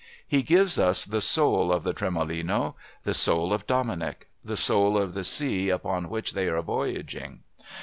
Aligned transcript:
He 0.27 0.41
gives 0.41 0.79
us 0.79 1.05
the 1.05 1.21
soul 1.21 1.71
of 1.71 1.83
the 1.83 1.93
Tremolino, 1.93 2.73
the 3.03 3.13
soul 3.13 3.53
of 3.53 3.67
Dominic, 3.67 4.27
the 4.43 4.57
soul 4.57 4.97
of 4.97 5.13
the 5.13 5.23
sea 5.23 5.69
upon 5.69 6.09
which 6.09 6.31
they 6.33 6.47
are 6.47 6.59
voyaging. 6.63 7.41